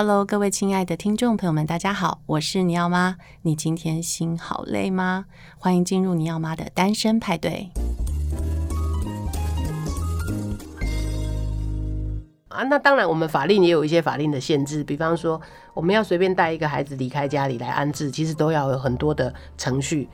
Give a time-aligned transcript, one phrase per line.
[0.00, 3.16] Hello，各位亲爱的听众朋友们，大家好，我是尼奥妈。
[3.42, 5.24] 你今天心好累吗？
[5.58, 7.68] 欢迎进入尼奥妈的单身派对。
[12.46, 15.40] 啊，那当然，我们法令也有一些法令的限制，比方说，
[15.78, 20.08] 我们要随便带一个孩子离开家里来安置，其实都要有很多的程序。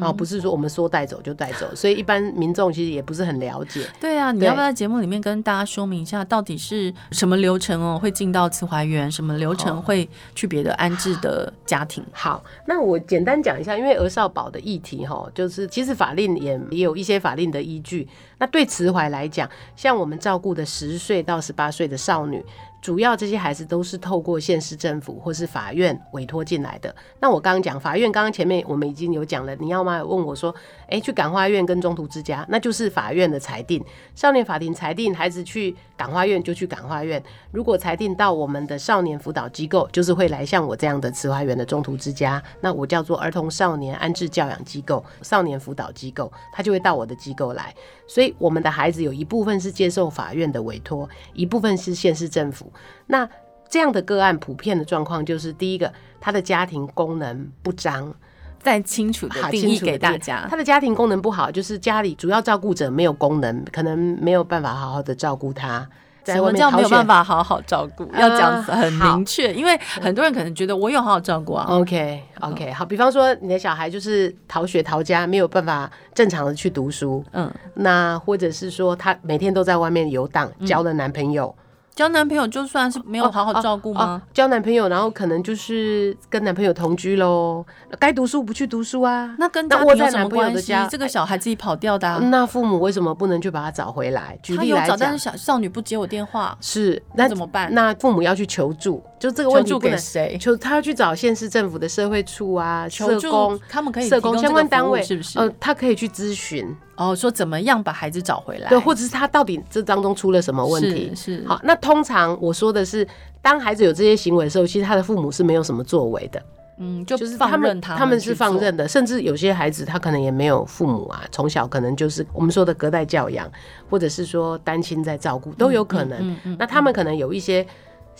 [0.00, 3.84] 啊、哦，不是说我们说带走就带走，所以一般民众其实也不是很了解。
[4.00, 7.96] 对啊，你要不要在节目里面跟大家说明一下，到底是什么流程哦？
[7.96, 12.04] 会进到慈怀园，什么流程会去别的安置的家庭？
[12.12, 18.08] 好，那我简单讲一下，因为儿少保的议题哈，就是其实法令也也有一些法令的依据。
[18.38, 22.44] 那对慈怀来讲，像我们照顾的十岁到十八岁的少女。
[22.80, 26.94] 主要这些孩子都是透过县市政府或是法院委托进来的。
[27.20, 29.54] 那我刚刚讲法院，刚刚前面我们已经有讲了。
[29.56, 30.02] 你要吗？
[30.02, 33.84] 问我说，哎、欸，去感化院跟中途之家，那就是法院的裁定。
[34.14, 37.22] 少年法庭裁定孩子去感化院就去感化院。
[37.52, 42.42] 如果裁定到我们的少年辅导机构，就是会来像我这样的慈怀园的中途之家。
[42.62, 47.74] 那我叫做儿童少年安置教养机构、少年辅导机构，他就会到我的机构来。
[48.06, 52.69] 所以我们的孩子有一部分是接受法院的委托，一部分是县市政府。
[53.06, 53.28] 那
[53.68, 58.12] 这样的个案普遍的状况就是，第一个，他的家庭功能不彰，
[58.60, 65.88] 再清楚的定义给大家，他的家庭功能不好，就是家里主要照顾者没有功能，可能没有办法好好的照顾他。
[66.26, 68.08] 什么叫没有办法好好照顾？
[68.14, 71.64] 要讲很明确，因为很多人可能觉得我有好好照顾啊。
[71.70, 81.52] OK OK，好，比方说你的小孩就是逃学逃家，没有办法正常的去读书，嗯，那或者是说他每天都在外面游荡，交了男朋友。
[81.94, 84.00] 交男朋友就算是没有好好照顾吗？
[84.02, 84.22] 哦哦哦？
[84.32, 87.64] 交男朋友，然后可能就是跟男朋友同居喽。
[87.98, 89.34] 该读书不去读书啊？
[89.38, 90.72] 那跟家庭有什么关系？
[90.88, 94.38] 这个小孩自己跑掉的，啊，那父母为什么不能去把他找回来？
[94.42, 97.72] 举例来讲，他有找，但是小少女不接我电话，是那怎么办？
[97.74, 100.36] 那父母要去求助，就这个问题给谁？
[100.40, 105.38] 求他要去找县市政府的社会处啊，社工，他们可以社工相关单位是不是？
[105.38, 106.74] 呃，他可以去咨询。
[106.96, 108.68] 哦，说怎么样把孩子找回来？
[108.70, 111.12] 对，或者是他到底这当中出了什么问题？
[111.14, 111.46] 是，是。
[111.46, 113.06] 好，那通常我说的是，
[113.42, 116.42] 当孩子有这些行为的时候，其实他的父母是没有什么作为的。
[116.82, 123.50] 嗯，就就是放任他，他们是放任的，甚至有些孩子他可能也没有父母啊，从小可能就是我们说的隔代教养，
[123.90, 126.18] 或者是说单亲在照顾都有可能。
[126.20, 126.56] 嗯嗯嗯。
[126.58, 127.66] 那他们可能有一些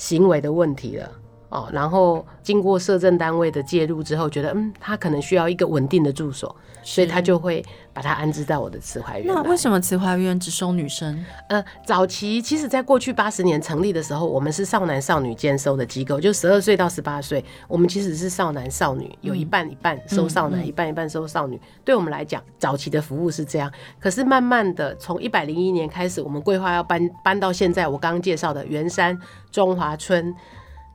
[0.01, 1.13] 行为的问题了。
[1.51, 7.61] 哦，然后经过社政单位的介入之后，觉得嗯，他可能需要一个稳定的住所，所以他就会
[7.93, 9.27] 把他安置在我的慈怀院。
[9.27, 11.25] 那为什么慈怀院只收女生？
[11.49, 21.57] 呃，早期其实在过去八十年成立的时候，我们是少男少女兼收的机构，就十二岁到十八岁，我们其实是少男少女，有一半一半收少男，嗯、一半一半收少女。
[21.57, 23.69] 嗯嗯、对我们来讲，早期的服务是这样。
[23.99, 29.19] 可是慢慢的，从一百零一年开始，我们规划要搬搬到现在，我刚刚介绍的圆山
[29.51, 30.33] 中华村。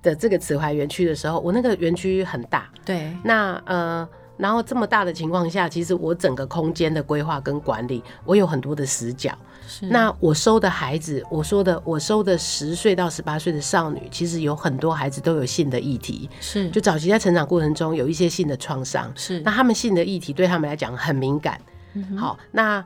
[0.05, 4.07] 的这个慈怀园区的时候，我那个园区很大，对，那呃，
[4.37, 9.35] 然后这么大的情况下，其实我整个空间的规划跟管理，我有很多的死角。
[9.67, 21.59] 是，那我收的孩子，我说的我收的十岁到十八岁的少女，其实有很多孩子都有性的议题，是，就早期在成长过程中有一些性的创伤，是，那他们性的议题对他们来讲很敏感。
[21.93, 22.85] 嗯、好，那。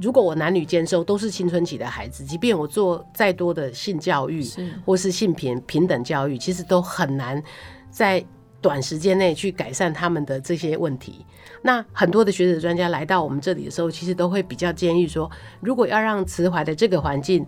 [0.00, 7.42] 如果我男女兼收都是青春期的孩子，即便我做再多的性教育，是或是性平平等教育，其实都很难
[7.90, 8.24] 在
[8.60, 11.24] 短时间内去改善他们的这些问题。
[11.62, 17.46] 那很多的学者专家来到我们这里的时候，其实都会比较建议说，如果要让慈怀的这个环境。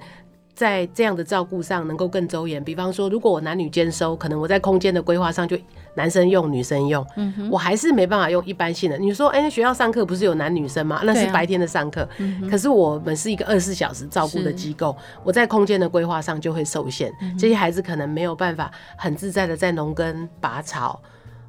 [0.54, 5.56] 在这样的照顾上能够更周延，比方说，如果我男女兼收，可能我在空间的规划上就
[5.94, 8.98] 男生用、女生用，嗯，我还是没办法用一般性的。
[8.98, 11.00] 你说，哎、欸，学校上课不是有男女生吗？
[11.04, 21.00] 那是白天的上课，嗯，可是我们是一个二十四小时照顾的机构，我在空间的规划上就会受限，这些孩子可能没有办法很自在的在农耕拔草。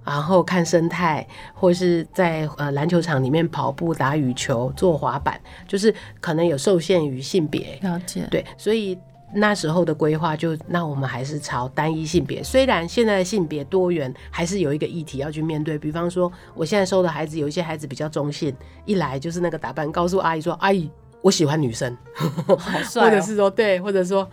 [0.06, 7.80] 然后看生态，或是在呃篮球场里面跑步、打羽球、做滑板，就是可能有受限于性别。
[7.82, 8.28] 了解。
[8.30, 8.98] 对，所以
[9.34, 12.44] 那时候的规划就，那我们还是朝单一性别。
[12.44, 15.78] 虽然现在的性别多元，还是有一个议题要去面对。
[15.78, 18.56] 比方说，我现在收的孩子，有一些孩子比较中性，
[18.86, 20.92] 一来就是那个打扮，告诉阿姨说：“阿姨，
[21.22, 23.06] 我喜欢女生。”好帅哦。
[23.06, 24.30] 或者是说，对，或者说。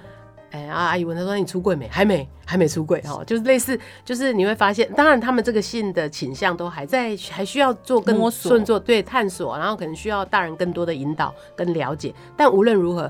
[0.51, 1.87] 哎、阿姨问他说：“你出柜没？
[1.89, 12.13] 还没，还没出柜哦。”就是类似，就是你会发现，当然他们这个性的倾向都还在，还需要做更顺做对探索，然后可能需要大人更多的引导跟了解。
[12.37, 13.09] 但无论如何，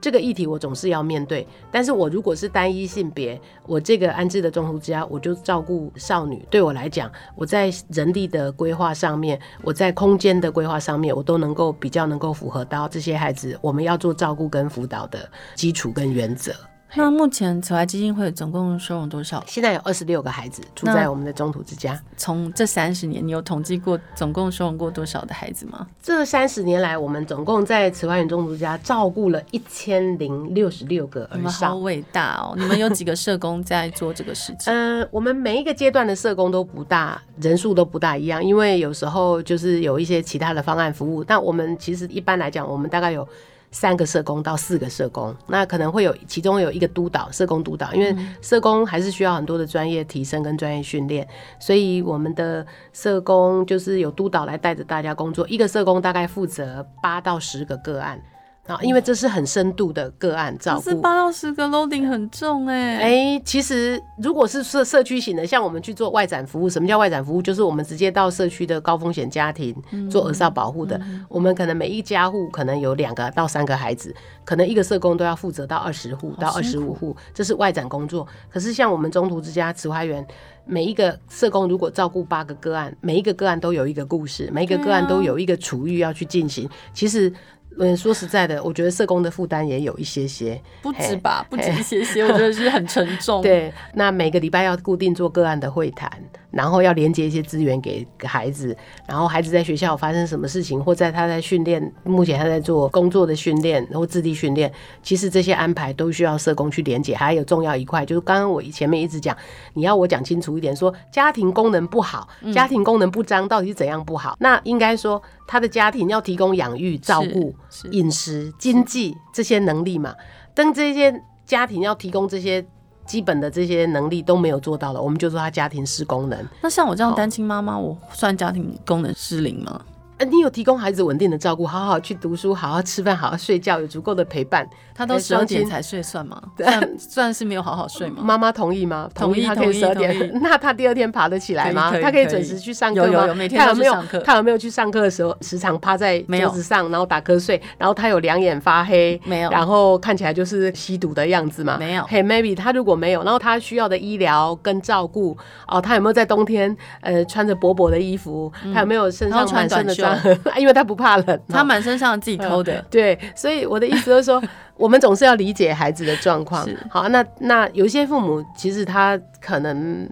[0.00, 1.44] 这个议题我总是要面对。
[1.72, 6.46] 但是我如果是单一性别，我这个安置的中途之家，我就照顾少女。
[6.48, 16.54] 对我来讲，我在人力的规划上面，我在空间的规划上面，我都能够比较能够符合到这些孩子我们要做照顾跟辅导的基础跟原则。
[16.94, 19.44] 那目前慈怀基金会总共收容多少？
[19.46, 22.00] 现在有二十六个孩子住在我们的中途之家。
[22.16, 25.86] 从这三十年，你有统计过总共收容过多少的孩子吗？
[26.02, 31.36] 这三十年来，我们总共在慈怀园中途之家照顾了一千零六十六个儿少。
[31.36, 32.54] 你们好伟大哦！
[32.56, 34.72] 你们有几个社工在做这个事情？
[34.72, 41.22] 嗯、呃，我们每一个阶段的社工都不大，人数都不大一样，因为有时候就是有一些其他的方案服务。
[41.22, 43.28] 但我们其实一般来讲，我们大概有。
[43.70, 51.26] 三个社工到四个社工，那可能会有其中有一个督导，社工督导，因为社工还是需要很多的专业提升跟专业训练，
[51.58, 58.20] 所以我们的社工就是有督导来带着大家工作，一个社工大概负责八到十个个案。
[58.66, 62.96] 啊，因为这是很深度的个案照顾，是八到十个 loading 很重哎、欸。
[62.96, 67.40] 哎、欸，其实如果是社社区型的，像我们去做外展服务，什么叫外展服务？
[67.40, 69.74] 就是我们直接到社区的高风险家庭
[70.10, 70.98] 做儿少保护的。
[70.98, 74.14] 嗯、我们可能每一家户可能有两个到三个孩子，
[74.44, 78.26] 可能一个社工都要负责到二十户到二十五户，这是外展工作。
[78.50, 80.26] 可是像我们中途之家慈怀园，
[80.64, 86.68] 每一个社工如果照顾八个个案，每一个个案都有一个故事，每一个个案都有一个处遇要去进行。
[86.92, 87.32] 其实。
[87.78, 93.40] 嗯，说实在的，我觉得社工的负担也有一些些，不止吧，不止一些些，我觉得是很沉重。
[93.42, 96.10] 对，那每个礼拜要固定做个案的会谈，
[96.56, 98.76] 然后要连接一些资源给孩子，
[99.06, 104.72] 然后孩子在学校发生什么事情，或在他在训练，目前他在做工作的训练或智力训练，
[105.02, 107.14] 其实这些安排都需要社工去连接。
[107.14, 109.36] 还有重要一块，就是刚刚我前面一直讲，
[109.74, 114.32] 你要我讲清楚一点，说家庭功能不好，家庭功能不彰，到底是怎样不好？
[114.32, 117.54] 嗯、那应该说他的家庭要提供养育、照顾。
[117.90, 120.14] 饮食、经济这些能力嘛，
[120.54, 122.64] 当这些家庭要提供这些
[123.06, 126.38] 基本的这些能力都没有做到了，我们就说他家庭失功能。
[126.60, 129.80] 那像我这样单亲妈妈，我算家庭功能失灵吗？
[130.24, 134.66] 你有提供孩子稳定的照顾，好好去读书，好好吃饭，好好睡觉，有足够的陪伴。
[134.94, 136.42] 他都十二点才睡算吗？
[136.56, 138.22] 算算是没有好好睡吗？
[138.22, 139.10] 妈妈同意吗？
[139.14, 140.16] 同意，他可以十二点。
[140.40, 141.92] 那他第二天爬得起来吗？
[142.00, 143.06] 他可以准时去上课吗？
[143.08, 144.18] 有有有，每天都去上课。
[144.20, 147.60] 他有没有去上课的时候时常趴在桌子上，然后打瞌睡？
[147.76, 149.20] 然后他有两眼发黑？
[149.26, 149.50] 没有。
[149.50, 151.76] 然后看起来就是吸毒的样子吗？
[151.78, 152.02] 没有。
[152.08, 155.36] 嘿，maybe 他如果没有，然后他需要的医疗跟照顾
[155.68, 158.50] 哦，他有没有在冬天呃穿着薄薄的衣服？
[158.72, 159.94] 他有没有身上满身的
[160.58, 162.84] 因为他不怕冷，他满身上自己抠的。
[162.90, 164.42] 对，所以我的意思就是说。
[164.78, 166.68] 我们总是要理解孩子的状况。
[166.90, 170.06] 好，那那有些父母其实他可能，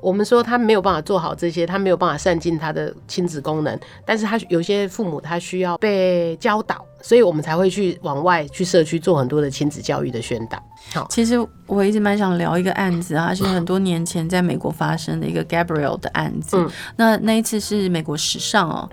[0.00, 3.78] 我们说他没有办法做好这些，他没有办法善尽他的亲子功能。
[4.04, 10.60] 但是他有些父母他需要被教导，所以我们才会去往外去社区做很多的亲子教育的宣导。
[10.92, 11.36] 好，其实
[11.68, 16.56] 我一直蛮想聊一个案子啊，是很多年前在美国发生的一个 Gabriel 的案子。
[16.56, 18.90] 嗯，那那一次是美国史上哦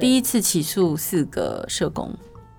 [0.00, 2.12] 第一次起诉四个社工。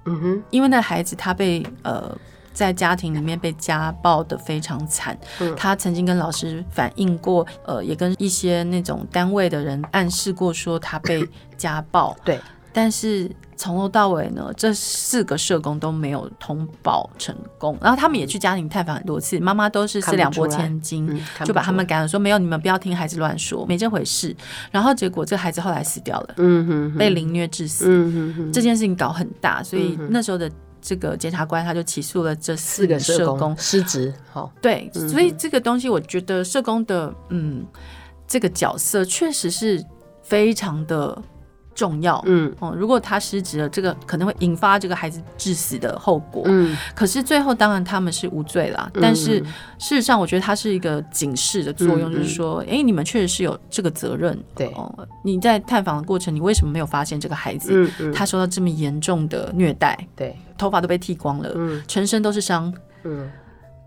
[0.05, 2.15] 嗯哼，因为那孩子他被呃
[2.53, 11.27] 在家庭里面被家暴的非常惨，嗯，他曾经跟老师反映过，呃，也跟一些那种单位的人暗示过说他被
[11.57, 12.39] 家暴，对，
[12.71, 13.29] 但是。
[13.61, 24.35] 从头到尾呢，这四个社工都没有通报成功，然后他们也去家庭探访很多次，妈妈都是四两拨千斤，嗯，就把他们赶了，说没有，你们不要听孩子乱说，没这回事。
[24.71, 30.49] 然后结果这个孩子后来死掉了，嗯哼哼，被凌虐致死，嗯哼哼，这件事情搞很大，所以那时候的
[30.81, 34.11] 这个检察官他就起诉了这四个社工失职。
[34.31, 37.63] 好，对，所以这个东西我觉得社工的嗯
[38.27, 39.85] 这个角色确实是
[40.23, 41.15] 非常的。
[41.81, 42.53] 重要，嗯。
[42.59, 49.39] 哦，如果他失职了，这个可能会引发这个孩子致死的后果，嗯，可是最后当然他们是无罪啦，嗯、但是
[49.79, 54.67] 事实上我觉得它是一个警示的作用，嗯、就是说，哎、欸，你们确实是有这个责任，对。
[54.75, 62.71] 哦，你在探访的过程，你为什么没有发现这个孩子，他受到这么严重的虐待，对，头发都被剃光了，嗯，全身都是伤，
[63.03, 63.27] 嗯，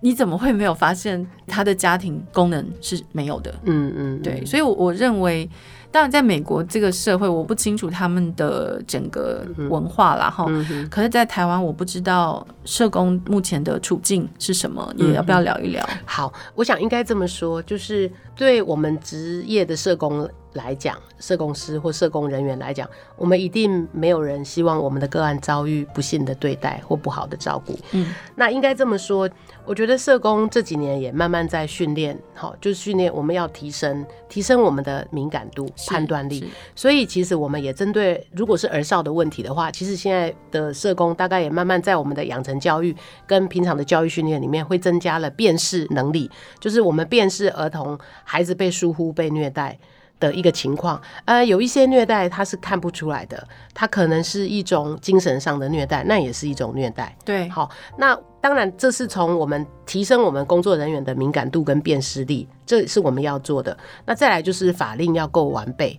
[0.01, 5.49] 你怎么会没有发现他的家庭功能是没有的，嗯嗯，对，所以我我认为。
[5.95, 10.45] 当然，在美国这个社会，我不清楚他们的整个文化啦哈。
[10.49, 15.87] 嗯、可是，在台湾，我不知道社工目前的处境是什么，你要不要聊一聊？
[15.93, 27.79] 嗯、好，我想应该这么说，就是对我们职业的社工来讲，社工师或社工人员来讲，我们一定没有人希望我们的个案遭遇不幸的对待或不好的照顾。
[27.93, 29.29] 嗯，那应该这么说，
[29.65, 35.69] 我觉得社工这几年也慢慢在训练，好，就是训练我们要提升提升我们的敏感度。
[35.87, 36.45] 判断力，
[36.75, 42.95] 所以其实我们也针对，如果是儿少的问题的话，其实现在的社工大概也慢慢在我们的养成教育
[43.27, 46.31] 跟平常的教育训练里面，会增加了辨识能力，
[46.61, 49.79] 就是我们辨识儿童孩子被疏忽、被虐待，
[50.21, 57.15] 的一个情况，呃，有一些虐待他是看不出来的，他可能是一种精神上的虐待，那也是一种虐待。
[57.25, 63.77] 对，好，那当然这是从我们提升我们工作人员的敏感度跟辨识力，这是我们要做的。
[64.07, 65.99] 那再来就是法令要够完备，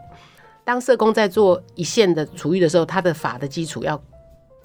[0.63, 4.01] 当社工在做一线的处遇的时候，他的法的基础要。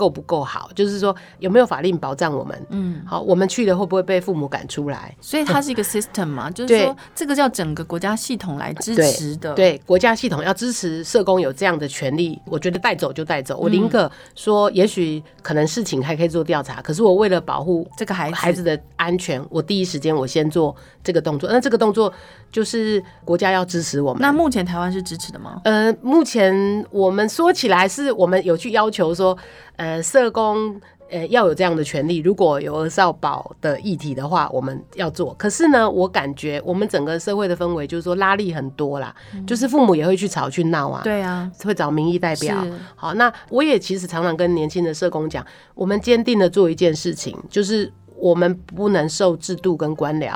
[0.00, 0.70] 够不够好？
[0.74, 2.66] 就是说有没有法令保障我们？
[2.70, 5.14] 嗯，好，我们去了会不会被父母赶出来？
[5.20, 9.52] 所以它是一个 system 嘛，就是说这个叫整个国家系统来支持的。
[9.52, 13.58] 对，对，国家系统要支持社工有这样的权利，我觉得带走就带走。
[13.58, 21.50] 我宁可说，也许可能事情还可以做调查，可是我为了保护这个孩孩子的安全，我第一时间我先做这个动作。
[21.52, 22.10] 那这个动作
[22.50, 24.22] 就是国家要支持我们。
[24.22, 25.60] 那目前台湾是支持的吗？
[25.64, 26.54] 呃，目前
[26.90, 29.36] 我们说起来是我们有去要求说。
[29.80, 35.32] 呃，社工呃要有这样的权利，如果有儿少保的议题的话，我们要做。
[35.38, 42.62] 可是呢，我感觉我们整个社会的氛围就是说拉力很多啦，嗯、就是父母也会去吵去闹啊，对啊，会找民意代表。
[42.94, 45.42] 好，那我也其实常常跟年轻的社工讲，
[45.74, 50.30] 我们坚定的做一件事情，就是我们不能受制度跟官僚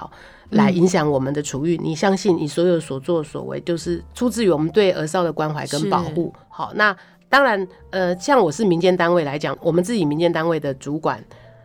[0.52, 1.76] 来影响我们的处遇。
[1.76, 6.32] 嗯、你相信你所有所作所为，就是出自于我们对儿少的关怀跟保护。
[6.48, 6.96] 好，那。
[7.35, 11.21] 当然，呃，像我是民间单位来讲，我们自己民间单位的主管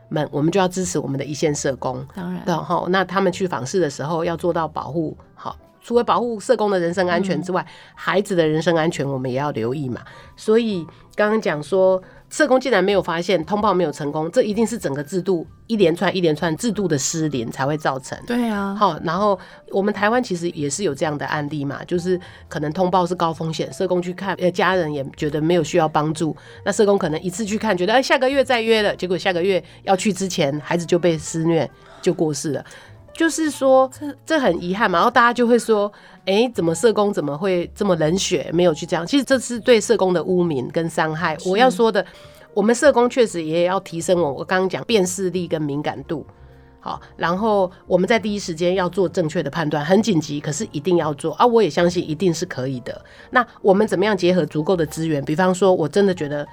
[0.08, 2.04] 们，我们就要支持我们的一线社工。
[2.16, 10.02] 当然，然后那他们去访视的时候，要做到保护好，除了保护社工的人身安全之外，嗯、孩子的人身安全我们也要留意嘛。
[10.36, 10.84] 所以
[11.14, 12.02] 刚刚讲说。
[12.30, 18.18] 社工竟然没有发现通报没有成功，这一定是整个制度一连串一连串制度的失灵才会造成。
[18.28, 19.38] 对啊，好，然后
[19.72, 31.70] 我们台湾其实也是有这样的案例嘛，就是可能通报是高风险，社工去看，呃，家人也觉得没有需要帮助，那社工可能一次去看，觉得哎，下个月再约了，结果下个月要去之前，孩子就被施虐
[32.02, 32.64] 就过世了。
[33.20, 33.92] 就是说，
[34.26, 39.06] 这很遗憾嘛，然后大家就会说，哎、欸，怎么社工怎么会这么冷血，没有去这样？
[39.06, 41.36] 其实这是对社工的污名跟伤害。
[41.46, 42.06] 我要说的，
[42.54, 46.26] 我们社工确实也要提升我，我刚刚讲辨识力跟敏感度，
[46.80, 51.46] 好，然后我们在第一时间要做正确的判断，很紧急，可是一定要做啊！
[51.46, 53.04] 我也相信一定是可以的。
[53.32, 55.22] 那我们怎么样结合足够的资源？
[55.26, 56.48] 比方说，我真的觉得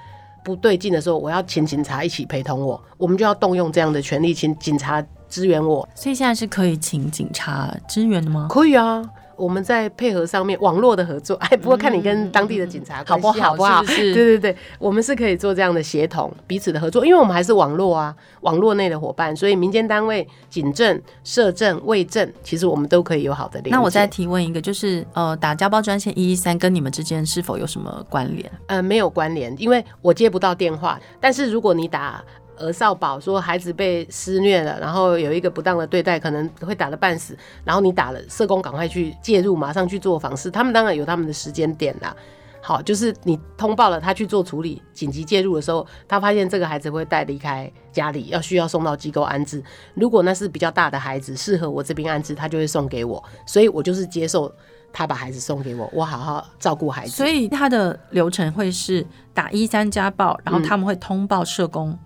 [0.45, 5.01] 不对劲的时候，我要请警察一起陪同我，我们就要动用这样的权利，请警察。
[5.29, 8.47] 支援我，所以现在是可以请警察支援的吗？
[8.51, 9.03] 可以啊，
[9.37, 13.85] 我们在配合上面网络的合作， 哎，不过看你跟当地的警察好不好，不好？
[13.85, 23.71] 是，对对对，我们是可以做这样的协同，彼此的合作，因为我们还是网络啊，网络内的伙伴，所以民间单位、警政、社政、卫政，其实我们都可以有好的联。
[23.71, 28.51] 那我再提问一个，就是呃，打家暴专线一一三跟你们之间是否有什么关联？
[28.69, 32.25] 呃，没有关联，因为我接不到电话，但是如果你打。
[32.59, 40.51] 儿少保说孩子被施虐了，然后有一个不当的对待，可能会打得半死，然后你打了，社工赶快去介入，马上去做访视。
[40.51, 42.15] 他们当然有他们的时间点啦。
[42.63, 49.63] 好，就是你通报了，他去做处理，紧急介入的时候，他发现这个孩子会带离开家里，要需要送到机构安置。
[49.95, 54.53] 如果那是比较大的孩子，适合我这边安置，他就会送给我，所以我就是接受
[54.93, 57.13] 他把孩子送给我，我好好照顾孩子。
[57.13, 61.91] 所以他的流程会是打一三家暴，然后他们会通报社工。
[61.91, 61.99] 嗯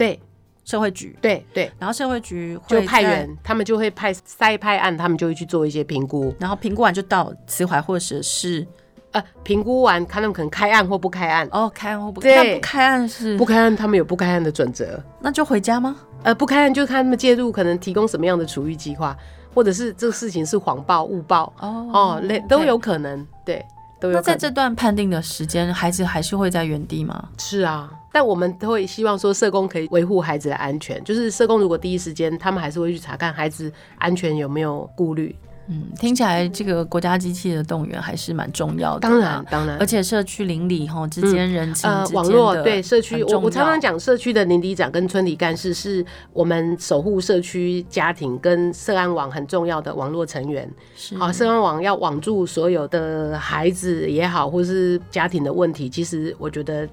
[0.00, 0.18] 对，
[0.64, 8.66] 社会局，对对，然后社会局会就派人，他们就会派筛派案，他们就会去做一些评估，然后评估完就到慈怀或者是
[9.10, 11.46] 呃评估完，看他们可能开案或不开案。
[11.52, 15.96] 哦，开案或不开案，不开案是不开案，他们有不开案的准则，那就回家吗？
[16.22, 19.14] 呃，不开案就看他们介入，可能提供什么样的处遇计划，
[19.54, 23.62] 或者是这个事情是谎报、误报哦哦，那都有可能，对。
[24.00, 27.28] 都有那在这段判定的时间，孩子还是会在原地吗？
[27.36, 31.02] 是啊，但我们都会希望说，社工可以维护孩子的安全。
[31.04, 35.34] 就是社工如果第一时间，他们还是会去查看孩子安全有没有顾虑。
[35.72, 39.00] 嗯，听起来这个国家机器的动员还是蛮重要的。
[39.00, 50.68] 当然，当然，而且社区邻里哈之间人情、嗯、呃网络对社区，我我常常讲社区的邻里长跟村里干事是我们守护社区家庭跟社安网很重要的网络成员。
[50.96, 56.88] 是好，社安网要网住所有的孩子也好，或是家庭的问题，其实我觉得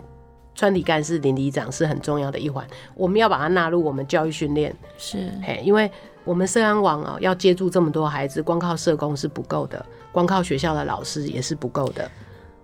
[0.57, 4.75] 村里干事、邻里长是很重要的一环，我们要把它纳入我们教育训练。
[4.97, 5.89] 是，嘿，因为。
[6.27, 12.11] 我们社安网啊，要接住这么多孩子，光靠社工是不够的，光靠学校的老师也是不够的。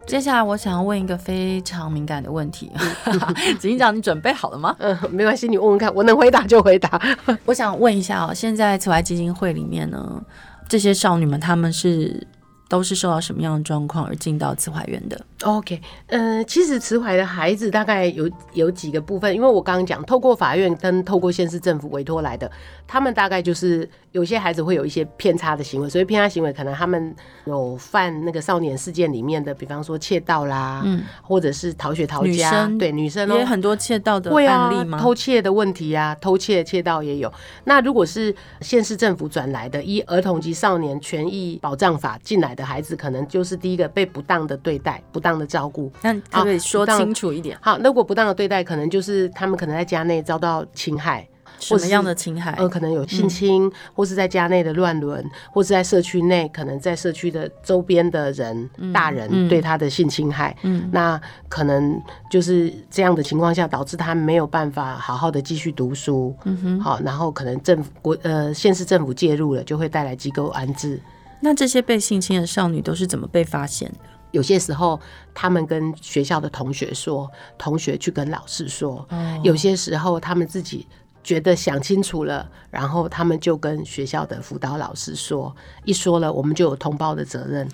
[0.06, 2.70] 接下来，我想要问一个非常敏感的问题，
[3.62, 4.76] 执行长，你准备好了吗？
[4.80, 7.02] 嗯， 没关系，你问问看，我能回答就回答。
[7.46, 10.22] 我想问一下哦，现在慈怀基金会里面呢，
[10.68, 12.28] 这些少女们她们是？
[12.68, 22.50] 都是受到什么样的状况而进到慈怀院的？OK，呃，其实慈怀的孩子大概有有几个部分，因为我刚刚讲，透过法院跟透过县市政府委托来的，
[22.88, 27.14] 他们大概就是有些孩子会有一些偏差的行为，所以偏差行为可能他们
[27.46, 35.00] 有犯那个少年事件里面的，比方说窃盗啦，嗯，或者是逃学逃家，对女生也很多窃盗的案例吗？
[35.00, 37.34] 偷窃的问题啊，偷窃窃盗也有。
[37.64, 45.92] 那如果是县市政府转来的，依儿童及少年权益保障法进来的孩子，可能就是第一个被不当的对待、不当的照顾。
[46.04, 47.58] 那可不可以说清楚一点？
[47.60, 51.28] 好，如果不当的对待，可能就是他们可能在家内遭到侵害。
[51.64, 52.52] 什么样的侵害？
[52.54, 60.56] 呃，可能有性侵，嗯、或是在家内的乱伦，或是在社区内，可能在社区的周边的人、嗯、大人对他的性侵害。
[60.64, 66.36] 嗯，那可能就是这样的情况下，导致他没有办法好好的继续读书。
[66.44, 71.00] 嗯哼，好，然后可能政府国呃县市政府介入了，就会带来机构安置。
[71.42, 73.98] 那这些被性侵的少女都是怎么被发现的？
[74.32, 75.00] 有些时候，
[75.34, 79.06] 他们跟学校的同学说，同学去跟老师说。
[79.10, 80.88] 哦、有些时候，他们自己。
[81.24, 87.68] 觉得想清楚了，然后他们就跟学校的辅导老师说，一说了，我们就有通报的责任。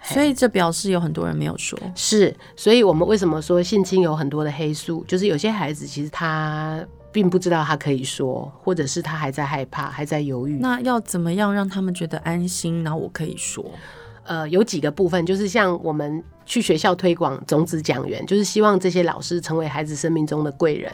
[0.00, 1.78] 所以这表示有很多人没有说。
[1.94, 5.04] 是，所以我们为什么说性侵有很多的黑素？
[5.08, 10.58] 就是有些孩子其实他并不知道他可以说，或者是他还在害怕，还在犹豫。
[10.60, 12.84] 那要怎么样让他们觉得安心？
[12.84, 13.64] 然后我可以说，
[14.22, 20.92] 呃，有几个部分，就是像我们去学校推广种子讲员，就是希望这些老师成为孩子生命中的贵人。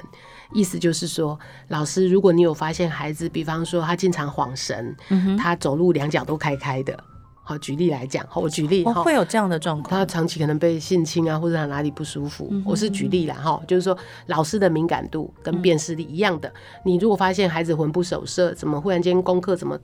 [0.54, 5.36] 意思就是说，老师，如果你有发现孩子，比方说他经常晃神，嗯、哼。
[5.36, 6.96] 他走路两脚都开开的，
[7.42, 13.96] 好，举例来讲，好，我举例，哦，会有这样的状况，他长期可能被性侵啊，或者他哪里不舒服，嗯、我是举例啦，哈，就是说
[14.26, 19.78] 老师的敏感度跟辨识力一样的，嗯、你如果发现孩子魂不守舍，怎么忽然间功课怎么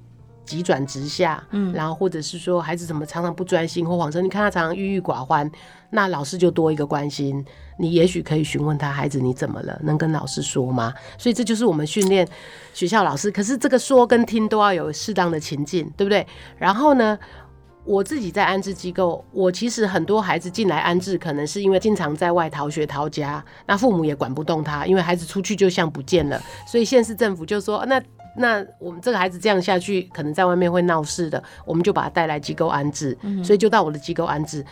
[0.44, 5.50] 急转直下，嗯，然后或者是说孩子怎么常常不专心或恍神，你看他常常郁郁寡欢，
[5.90, 7.44] 那老师就多一个关心。
[7.78, 9.80] 你也许可以询问他，孩子你怎么了？
[9.82, 10.92] 能跟老师说吗？
[11.16, 12.28] 所以这就是我们训练
[12.74, 13.30] 学校老师。
[13.30, 16.26] 可是这个说跟听都要有适当的情境，对不对？
[16.58, 17.18] 然后呢，
[17.84, 28.00] 我自己在安置机构，我其实很多孩子进来安置，可能是因为经常在外逃学逃家，那父母也管不动他，因为孩子出去就像不见了，所以县市政府就说，那
[28.36, 34.62] 那我们这个孩子这样下去，可能在外面会闹事的，我们就把他带来机构安置，所以就到我的机构安置。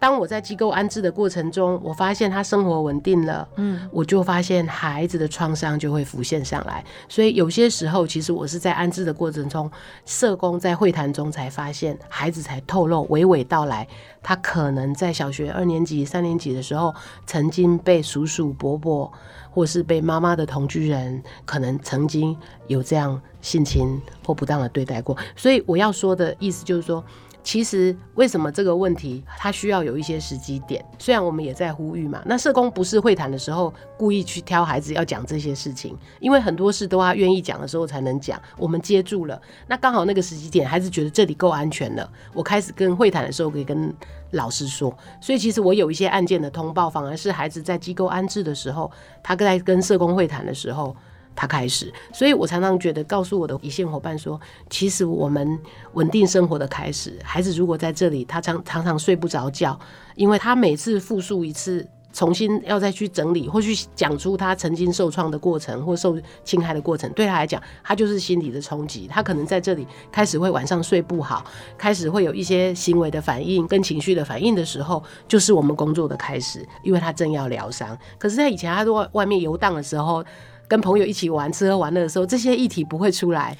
[0.00, 6.82] 当我在机构安置的过程中，我发现他生活稳定了，嗯，我就发现孩子的创伤就会浮现上来。
[7.06, 9.70] 所以有些时候，其实我是在安置的过程中，
[10.06, 13.86] 社工在会谈中才发现，孩子才透露娓娓道来，
[14.22, 16.94] 他可能在小学二年级、三年级的时候，
[17.26, 19.12] 曾经被叔叔伯伯
[19.50, 22.34] 或是被妈妈的同居人，可能曾经
[22.68, 25.14] 有这样性侵或不当的对待过。
[25.36, 27.04] 所以我要说的意思就是说。
[27.42, 30.84] 其实，为什么这个问题它需要有一些时机点？
[30.98, 38.40] 虽然我们也在呼吁嘛，那社工不是会谈的时候故意去挑孩子要讲这些事情，因为很多事都要愿意讲的时候才能讲。
[38.56, 43.92] 我们接住了，那刚好那个时机点，孩子觉得这里够安全了，我开始跟会谈的时候可以跟
[44.32, 44.94] 老师说。
[45.20, 48.90] 所以其实我有一些案件的通报，反而是孩子在机构安置的时候，
[49.22, 50.94] 他在跟社工会谈的时候。
[51.34, 54.38] 他开始，所以我常常觉得告诉我的一线伙伴说，
[54.68, 55.58] 其实我们
[55.94, 59.78] 稳定生活的开始，孩子如果在这里，他常常常睡不着觉，
[60.16, 69.06] 因为他每次复述一次，重新要再去整理或去讲出他曾经受创的过程或受侵害的过程，对他来讲，他就是心理的冲击。
[69.06, 71.42] 他可能在这里开始会晚上睡不好，
[71.78, 77.96] 开始会有一些行为的反应跟情绪的反应的时候，就是我们工作的开始，因为他正要疗伤。
[78.18, 80.22] 可是，在以前他在外外面游荡的时候。
[80.70, 83.56] 跟朋友一起玩、吃喝玩乐的时候，这些议题不会出来。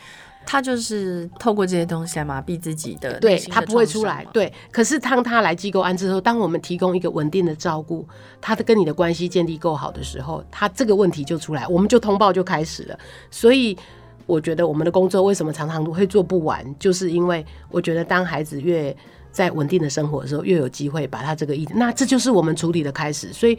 [0.46, 4.26] 他就是透过这些东西来麻痹自己的，的，对他不会出来。
[4.32, 8.08] 对，可是当他来机构安置的时候，当我们提供一个稳定的照顾，
[8.40, 12.98] 他的跟你的关系建立够好的时候，他这个问题就出来，我们就通报就开始了。
[13.30, 13.76] 所以
[14.24, 18.96] 我觉得我们的工作为什么常常会做不完，就是因为我觉得当孩子越
[19.30, 23.30] 在稳定的生活的时候，越有机会把他这个议题，那这就是我们处理的开始。
[23.30, 23.56] 所以。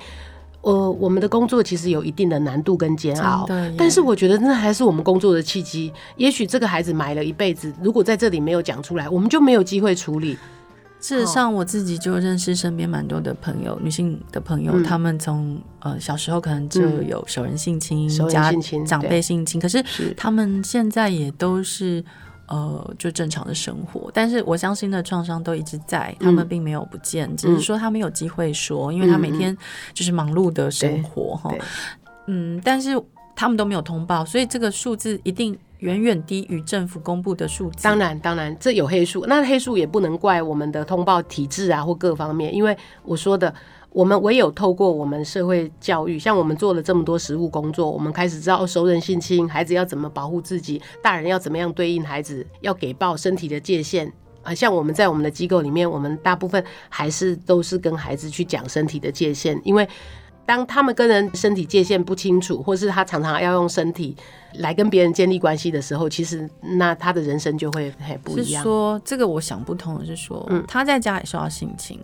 [0.62, 3.47] 呃，我们的工作其实有一定的难度跟煎熬，
[3.78, 5.91] 但是我觉得那还是我们工作的契机。
[6.17, 10.38] 也许这个孩子埋了一辈子，如果在这里没有讲出来，我们就没有机会处理。
[11.00, 18.54] 事实上，我自己就认识身边蛮多的朋友，女性的朋友，嗯、他们从呃小时候可能就有熟人性侵、嗯、家
[18.86, 19.84] 长辈性侵，可是
[20.15, 22.04] 他们现在也都是。
[22.52, 29.58] 呃，就正常的生活，但是我相信的创伤都一直在，他们并没有不见，嗯、只是说他们有机会说，因为他每天
[29.94, 31.56] 就是忙碌的生活哈。
[32.28, 33.02] 嗯，但是
[33.38, 37.84] 他们都没有通报，所以这个数字一定远远低于政府公布的数字。
[37.84, 43.54] 当然，当然，这有黑数，那黑数也不能怪我们的通报体制啊，或各方面，因为我说的。
[43.91, 54.12] 我们唯有透过我们社会教育，像我们做了这么多实务工作，我们开始知道熟人性侵，孩子要怎么保护自己，大人要怎么样对应孩子，要给报身体的界限
[54.43, 54.56] 啊。
[54.56, 59.86] 像我们在我们的机构里面，我们大部分还是都是跟孩子去讲身体的界限，因为
[60.45, 64.15] 当他们跟人身体界限不清楚，或是他常常要用身体
[64.60, 68.63] 来跟别人建立关系的时候，其实那他的人生就会很不一样。
[68.63, 71.99] 是说这个我想不通的是说，嗯，他在家里受到性侵。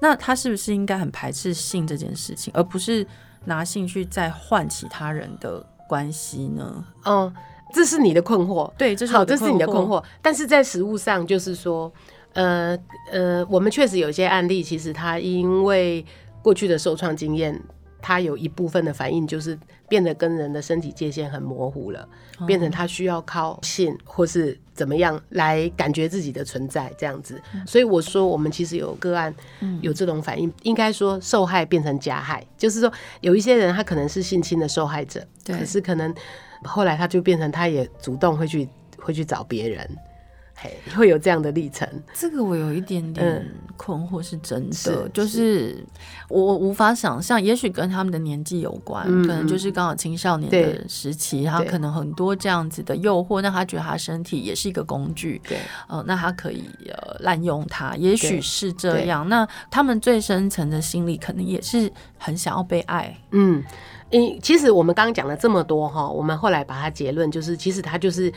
[0.00, 3.06] 那他是不是应该很排斥性这件事情，而不是
[3.44, 6.84] 拿性去再换其他人的关系呢？
[7.04, 7.32] 嗯，
[7.74, 8.70] 这是你的困惑。
[8.78, 10.02] 对，这是好，这是你的困惑。
[10.22, 11.92] 但是在实物上，就是说，
[12.34, 12.78] 呃
[13.10, 16.04] 呃，我们确实有些案例，其实他因为
[16.42, 17.60] 过去的受创经验。
[18.00, 19.58] 他有一部分的反应就是
[19.88, 22.08] 变得跟人的身体界限很模糊了，
[22.46, 27.40] 变成他需要靠性或是怎么样来感觉自己的存在这样子。
[27.66, 29.34] 所以我说，我们其实有个案
[29.80, 36.14] 有这种反应，应该说受害变成加害，就是说有一些人他可能是性侵的受害者，可是可能
[36.64, 39.88] 后来他就变成他也主动会去会去找别人。
[40.94, 45.84] 会有这样的历程，这个我有一点点困惑，是真的，就是
[46.28, 59.28] 我无法想象，也许跟他们的年纪有关，嗯、可能就是刚好青少年的时期，他可能很多这样子的诱惑，让他觉得他身体也是一个工具，对，呃，那他可以呃滥用它，也许是这样。
[59.28, 63.62] 那他们最深层的心理可能也是很想要被爱，嗯，
[64.10, 68.32] 因，其实我们刚刚讲了这么多哈，我们后来把它结论就是，其实他就是。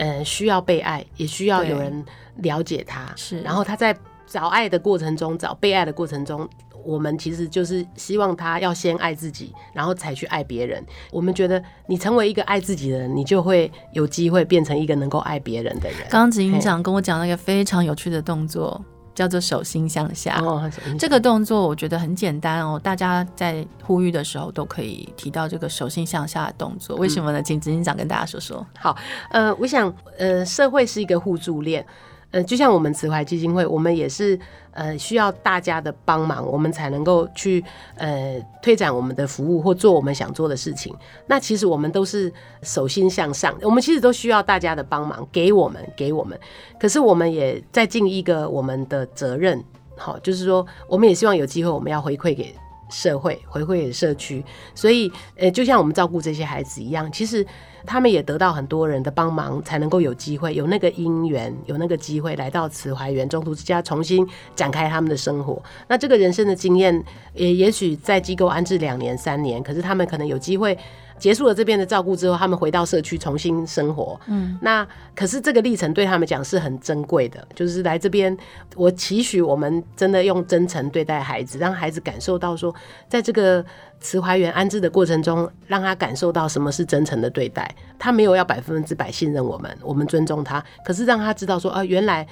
[0.00, 2.04] 嗯，需要被爱，也需要有人
[2.36, 3.12] 了解他。
[3.16, 3.94] 是，然后他在
[4.26, 6.48] 找爱的过程中，找被爱的过程中，
[6.82, 10.82] 我们其实就是希望他要先爱自己，然后才去爱别人。
[11.12, 15.98] 我们觉得，你成为一个爱自己的人，你就会有机会变成一个能够爱别人的人。
[16.08, 18.82] 刚刚执行长跟我讲了一个非常有趣的动作。
[19.20, 26.96] 叫做手心向下，哦，这个动作我觉得很简单哦，大家在呼吁的时候都可以提到这个手心向下的动作。
[26.96, 27.42] 为什么呢？
[27.42, 28.66] 请执行长跟大家说说。
[28.78, 28.96] 好，
[29.28, 31.84] 呃，我想，呃，社会是一个互助链。
[32.32, 34.38] 呃，就像我们慈怀基金会，我们也是
[34.70, 37.64] 呃需要大家的帮忙，我们才能够去
[37.96, 40.94] 呃推展我们的服务或做我们想做的事情。
[41.26, 46.38] 那其实我们都是手心向上，我们其实都需要大家的帮忙，给我们，给我们。
[46.78, 49.60] 可是我们也在尽一个我们的责任，
[49.96, 52.54] 好，就是说我们也希望有机会，我们要回馈给
[52.90, 54.44] 社会，回馈给社区。
[54.72, 57.44] 所以，呃，就像我们照顾这些孩子一样，其实。
[57.86, 65.62] 他们也得到很多人的帮忙，才能够有机会有那个因缘，有那个机会来到慈怀园中途之家，重新展开他们的生活。
[65.88, 67.02] 那这个人生的经验，
[67.34, 70.76] 也也许在机构安置两年、三年，可是他们可能有机会。
[71.18, 74.18] 结束了这边的照顾之后，他们回到社区重新生活。
[74.26, 78.34] 嗯，那可是这个历程对他们讲是很珍贵的，就是来这边，
[78.74, 82.74] 我期许我们真的用真诚对待孩子，让孩子感受到说，
[83.06, 83.62] 在这个
[84.00, 87.72] 慈怀园安置的过程中，让他感受到什么是真诚的对待。
[87.98, 92.26] 他没有要百分之百信任我们，我们尊重他，可是让他知道说，啊，原来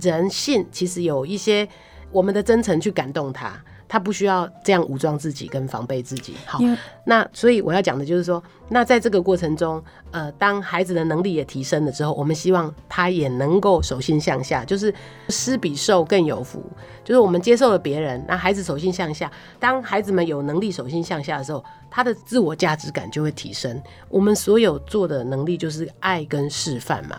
[0.00, 1.68] 人性其实有一些
[2.12, 3.52] 我们的真诚去感动他。
[3.88, 6.34] 他不需要这样武装自己跟防备自己。
[6.44, 6.60] 好，
[7.04, 14.94] 那所以我要讲的就是说，那在这个过程中，呃，当孩子的能力也提升了之后，我们希望他也能够手心向下，就是
[15.30, 16.62] 施比受更有福。
[17.02, 23.82] 就是我们接受了别人，那孩子手心向下，当孩子们有能力手心向下的时候，他的自我价值感就会提升。
[24.10, 27.18] 我们所有做的能力就是爱跟示范嘛。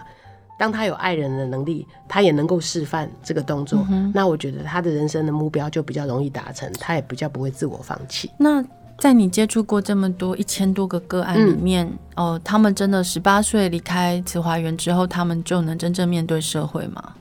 [0.60, 8.30] 当他有爱人的能力，他也能够示范这个动作，嗯，那我觉得他的人生的目标就比较容易达成，他也比较不会自我放弃。
[8.38, 8.62] 那
[8.98, 17.14] 在你接触过这么多一千多个个案里面，嗯，哦，他们真的十八岁离开慈华园之后，他们就能真正面对社会吗？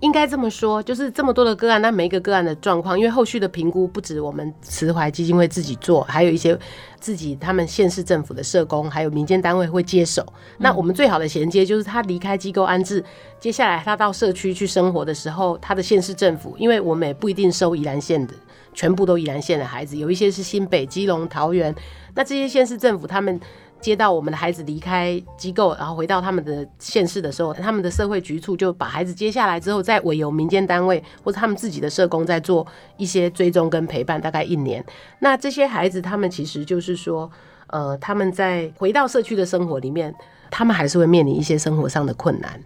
[0.00, 6.58] 应该这么说，就是这么多的个案，那每一个个案的状况，因为后续的评估不止我们慈怀基金会自己做，还有一些
[7.00, 10.26] 自己他们县市政府的社工，还有民间单位会接手。
[10.58, 13.02] 那我们最好的衔接就是他离开机构安置，
[13.40, 18.34] 接下来他到社区去生活的时候，他的县市政府，因为我们也不一定收宜兰县的
[18.74, 21.74] 全部都宜兰县的孩子，有一些是新北、基隆、桃园，
[22.14, 23.40] 那这些县市政府他们。
[23.84, 32.66] 接到我们的孩子离开机构，然后回到他们的县市的时候，他们的社会局处就把孩子接下来之后，再委由民间单位或者他们自己的社工在做
[32.96, 34.82] 一些追踪跟陪伴，大概一年。
[35.18, 37.30] 那这些孩子他们其实就是说，
[37.66, 40.14] 呃，他们在回到社区的生活里面，
[40.50, 42.58] 他们还是会面临一些生活上的困难，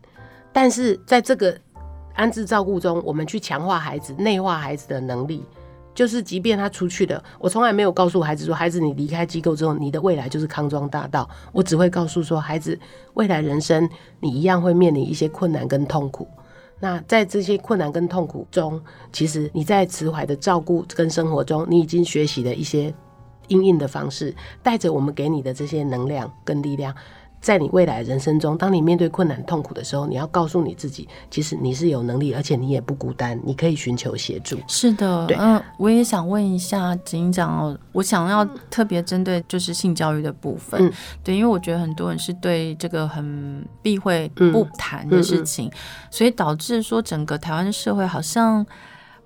[0.53, 1.59] 但是在这个
[2.15, 5.43] 安置照顾中，我们去强化孩子、内化孩子的能力。
[5.99, 11.29] 就是即便他出去了，我从来没有告诉孩子说，孩子你离开机构之后，你的未来就是康庄大道。
[11.51, 12.79] 我只会告诉说，孩子
[13.15, 16.29] 未来人生你一样会面临一些困难跟痛苦。
[16.79, 18.81] 那在这些困难跟痛苦中，
[19.13, 22.95] 其实你在慈怀的照顾跟生活中，你已经学习了一些
[23.49, 24.33] 应应的方式，
[24.63, 26.95] 带着我们给你的这些能量跟力量。
[27.41, 34.59] 在你未来人生中，当你面对困难痛苦的时候，你要告诉你自己，其实你是有能力，而且你也不孤单，你可以寻求协助。
[34.67, 48.67] 是的，对，嗯，我也想问一下警长哦，我想要特别针对就是性教育的部分，嗯，对，因为我觉得很多人是对这个很避讳不谈的事情，嗯嗯嗯，所以导致说整个台湾社会好像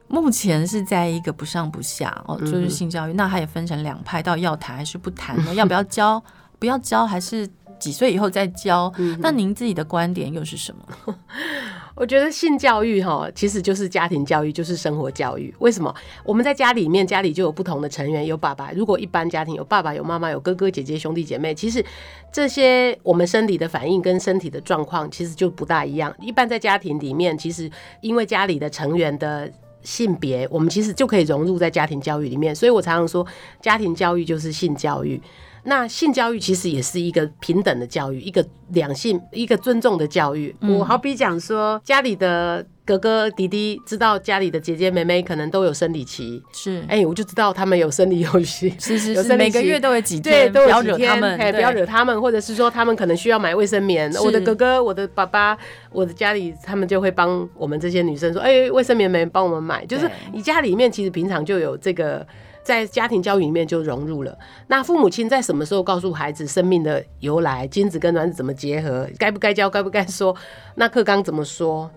[0.08, 5.54] 目前是在一个不上不下哦，就是性教育，那它也分成两派，到要谈还是不谈呢？
[5.54, 6.22] 要不要教？
[6.60, 7.48] 不要教还是？
[7.82, 8.92] 几岁以后再教？
[9.18, 11.16] 那您自己的观点又是什么？
[11.96, 15.52] 我觉得性教育哈，其实就是家庭教育，就是生活教育。
[15.58, 15.92] 为什么？
[16.24, 18.70] 我们在家里面，家里就有不同的成员，有爸爸。
[18.70, 21.84] 如果一般家庭有爸爸、有妈妈、有哥哥姐姐、兄弟姐妹，其实
[22.32, 26.14] 这些我们生理的反应跟身体的状况其实就不大一样。
[26.20, 27.68] 一般在家庭里面，其实
[28.00, 29.50] 因为家里的成员的
[29.82, 32.54] 性别，我们其实就可以融入在家庭教育里面。
[32.54, 33.26] 所以我常常说，
[33.60, 35.20] 家庭教育就是性教育。
[35.64, 40.54] 那性教育其实也是一个平等的教育，一个两性，一个尊重的教育。
[40.60, 55.56] 嗯、我好比讲说，家里的哥哥弟弟知道家里的姐姐妹妹可能都有生理期，是，哎、欸，我就知道他们有生理有息，是是是，每个月都有几天，对，都有几天，不要惹他们，不要惹他们，或者是说他们可能需要买卫生棉，我的哥哥、我的爸爸、
[55.92, 62.26] 我的家里，他们就会帮我们这些女生说，哎、欸，卫生棉没人帮我们买，就是你家里面其实平常就有这个。
[62.62, 64.36] 在家庭教育里面就融入了。
[64.68, 70.34] 那父母亲在什么时候告诉孩子生命的由来、精子跟卵子怎么结合、该不该教、该不该说？
[70.76, 71.90] 那课纲怎么说？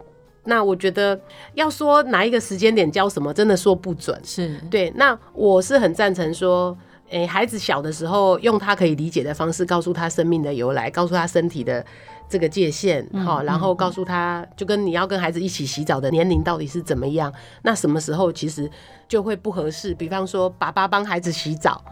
[0.45, 1.19] 那我觉得
[1.53, 4.19] 要说哪一个时间点教什么，真的说不准。
[4.23, 4.91] 是对。
[4.95, 6.77] 那我是很赞成说，
[7.09, 11.85] 诶、欸，孩子小的时候用他可以理解的方式告诉他生命的由来，告诉他身体的。
[12.27, 17.31] 这个界限，好，然后告诉他，就跟你要跟孩子一起洗澡的年龄到底是怎么样？
[17.61, 18.69] 那什么时候其实
[19.07, 19.93] 就会不合适？
[19.93, 21.83] 比方说，爸爸帮孩子洗澡，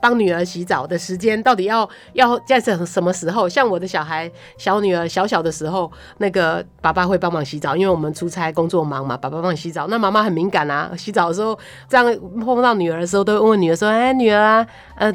[0.00, 3.48] 帮女儿洗澡的时间到底要要在什什么时候？
[3.48, 9.86] 像我的小孩小女儿小小的时候，那个爸爸会帮忙洗澡，因为我们出差工作忙嘛，爸爸帮你洗澡。
[9.88, 12.06] 那妈妈很敏感啊，洗澡的时候这样
[12.40, 15.12] 碰到女儿的时候，都会问问女儿说：“哎，女儿啊，呃。”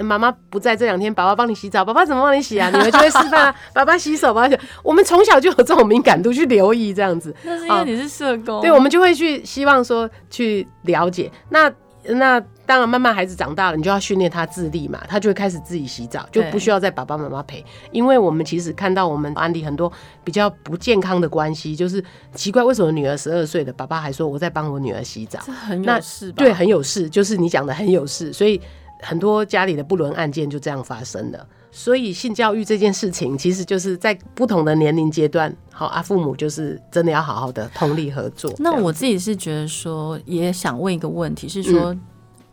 [0.00, 1.84] 妈妈不在这两天，爸爸帮你洗澡。
[1.84, 2.70] 爸爸怎么帮你洗啊？
[2.70, 3.54] 女儿就会示范啊。
[3.74, 4.58] 爸爸洗手，爸爸洗。
[4.82, 7.34] 我们从小就有这种敏感度去留意这样子。
[7.42, 8.60] 那是因为你是社工。
[8.60, 11.30] 对，我们就会去希望说去了解。
[11.50, 11.70] 那
[12.04, 17.62] 那当然，慢慢孩子长大了，你就要训练他自立嘛，他就会开始自己洗澡，就不需要在爸爸妈妈陪。
[17.90, 19.92] 因为我们其实看到我们案例很多
[20.24, 22.02] 比较不健康的关系，就是
[22.34, 26.34] 奇怪为什么女儿十二岁的爸爸还说我在帮我女儿洗澡，这很有事吧？
[26.38, 28.60] 对，很有事，就是你讲的很有事，所以。
[29.00, 38.52] 很多家里的不伦案件就这样发生了，所以性教育这件事情，其实就是在不同的年龄阶段，好啊，父母就是真的要好好的通力合作。
[38.58, 41.96] 那我自己是觉得说，也想问一个问题，是说，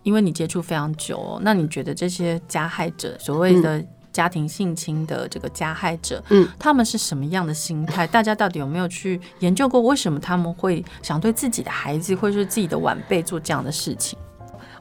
[0.03, 8.05] 因为你接触非常久哦，那你觉得这些加害者，所谓的家庭性侵的这个加害者，嗯，他们是什么样的心态？
[8.05, 14.17] 大家到底有没有去研究过，为什么他们会想对自己的孩子，或者是自己的晚辈做这样的事情？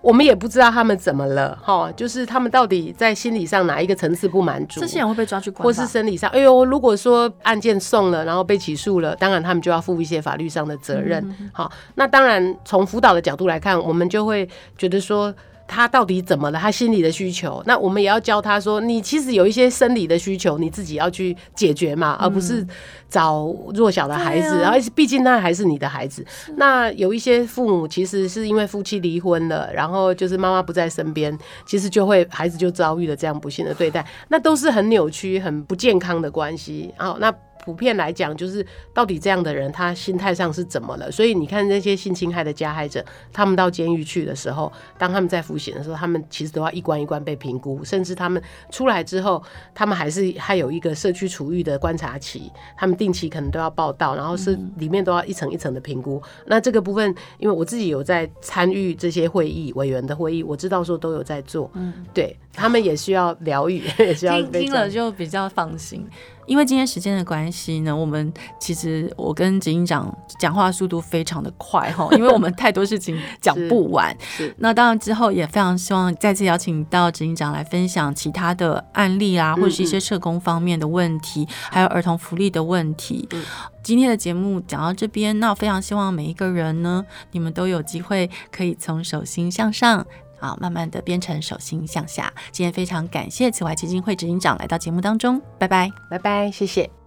[0.04, 4.78] 我们也不知道他们怎么了，哈，就是他们到底在心理上哪一个层次不满足？
[4.80, 6.30] 这些人会被抓去关，或是生理上？
[6.30, 11.34] 哎呦，如果说案件送了，然后被起诉了，当然他们就要负一些法律上的责任。
[11.52, 15.34] 好，那当然从辅导的角度来看，我们就会觉得说。
[15.66, 16.58] 他到底怎么了？
[16.58, 22.66] 他心理的需求，那我们也要教他说，你其实有一些生理的需求，你自己要去解决嘛，而不是
[23.08, 24.60] 找弱小的孩子。
[24.60, 26.24] 然后，毕竟那还是你的孩子。
[26.56, 36.92] 那有一些父母其实是因为夫妻离婚了，然后就是妈妈不在身边，其实就会孩子就遭遇了这样不幸的对待，那都是很扭曲、很不健康的关系。
[36.96, 37.34] 好，那。
[37.64, 41.10] 普遍来讲，就是到底这样的人他心态上是怎么了？
[41.10, 49.42] 所以你看那些性侵害的加害者，他们到监狱去的时候，当他们在服刑的时候，他们其实都要一关一关被评估，甚至他们出来之后，
[49.74, 56.22] 他们还是还有一个社区处遇的观察期，他们定期可能都要报道，然后是里面都要一层一层的评估。
[56.46, 66.06] 那这个部分，因为我自己有在参与这些会议委员的会议，我知道说都有在做，嗯，对他们也需要疗愈， 也需要听听了就比较放心。
[66.46, 74.16] 因为今天时间的关系呢，我们其实我跟执行长讲话速度非常的快哈， 因为我们太多事情讲不完。
[74.58, 83.28] 那当然之后也非常希望再次邀请到执行长来分享其他的案例啊，或者是一些社工方面的问题，嗯嗯，还有儿童福利的问题。
[83.32, 83.44] 嗯、
[83.82, 90.06] 今天的节目讲到这边，那我非常希望每一个人呢，你们都有机会可以从手心向上。
[90.44, 92.32] 啊，慢慢的变成手心向下。
[92.52, 97.03] 今天非常感谢此外基金会执行长来到节目当中，拜拜，拜拜，谢谢。